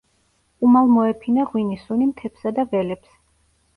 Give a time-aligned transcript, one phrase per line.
[0.67, 3.15] უმალ მოეფინა ღვინის სუნი მთებსა და ველებს.